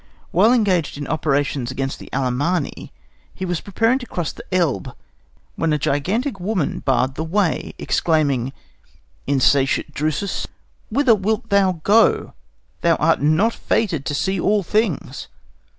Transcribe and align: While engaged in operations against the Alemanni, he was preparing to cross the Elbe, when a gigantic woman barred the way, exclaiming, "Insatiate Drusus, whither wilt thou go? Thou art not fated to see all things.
While 0.31 0.51
engaged 0.51 0.97
in 0.97 1.05
operations 1.05 1.69
against 1.69 1.99
the 1.99 2.09
Alemanni, 2.11 2.91
he 3.35 3.45
was 3.45 3.61
preparing 3.61 3.99
to 3.99 4.07
cross 4.07 4.31
the 4.31 4.43
Elbe, 4.51 4.95
when 5.55 5.71
a 5.73 5.77
gigantic 5.77 6.39
woman 6.39 6.79
barred 6.79 7.13
the 7.13 7.23
way, 7.23 7.75
exclaiming, 7.77 8.51
"Insatiate 9.27 9.93
Drusus, 9.93 10.47
whither 10.89 11.13
wilt 11.13 11.49
thou 11.51 11.81
go? 11.83 12.33
Thou 12.81 12.95
art 12.95 13.21
not 13.21 13.53
fated 13.53 14.03
to 14.05 14.15
see 14.15 14.39
all 14.39 14.63
things. 14.63 15.27